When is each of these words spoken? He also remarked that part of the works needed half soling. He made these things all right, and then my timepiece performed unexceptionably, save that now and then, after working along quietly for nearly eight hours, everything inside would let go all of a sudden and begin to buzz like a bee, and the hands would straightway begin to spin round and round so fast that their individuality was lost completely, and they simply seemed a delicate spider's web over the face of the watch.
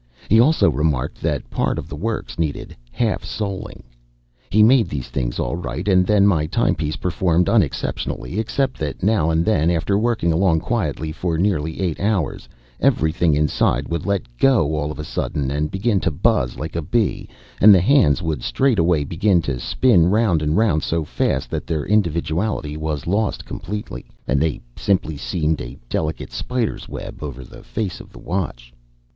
He 0.29 0.39
also 0.39 0.67
remarked 0.71 1.21
that 1.21 1.47
part 1.51 1.77
of 1.77 1.87
the 1.87 1.95
works 1.95 2.39
needed 2.39 2.75
half 2.91 3.23
soling. 3.23 3.83
He 4.49 4.63
made 4.63 4.89
these 4.89 5.09
things 5.09 5.37
all 5.37 5.55
right, 5.55 5.87
and 5.87 6.07
then 6.07 6.25
my 6.25 6.47
timepiece 6.47 6.95
performed 6.95 7.47
unexceptionably, 7.47 8.43
save 8.47 8.73
that 8.79 9.03
now 9.03 9.29
and 9.29 9.45
then, 9.45 9.69
after 9.69 9.99
working 9.99 10.33
along 10.33 10.61
quietly 10.61 11.11
for 11.11 11.37
nearly 11.37 11.79
eight 11.79 11.99
hours, 11.99 12.49
everything 12.79 13.35
inside 13.35 13.89
would 13.89 14.07
let 14.07 14.23
go 14.39 14.73
all 14.75 14.91
of 14.91 14.97
a 14.97 15.03
sudden 15.03 15.51
and 15.51 15.69
begin 15.69 15.99
to 15.99 16.09
buzz 16.09 16.57
like 16.57 16.75
a 16.75 16.81
bee, 16.81 17.29
and 17.59 17.71
the 17.71 17.79
hands 17.79 18.23
would 18.23 18.41
straightway 18.41 19.03
begin 19.03 19.39
to 19.43 19.59
spin 19.59 20.07
round 20.09 20.41
and 20.41 20.57
round 20.57 20.81
so 20.81 21.03
fast 21.03 21.51
that 21.51 21.67
their 21.67 21.83
individuality 21.83 22.75
was 22.75 23.05
lost 23.05 23.45
completely, 23.45 24.07
and 24.27 24.41
they 24.41 24.59
simply 24.75 25.15
seemed 25.15 25.61
a 25.61 25.77
delicate 25.89 26.31
spider's 26.31 26.89
web 26.89 27.21
over 27.21 27.43
the 27.43 27.61
face 27.61 27.99
of 27.99 28.11
the 28.11 28.17
watch. 28.17 28.73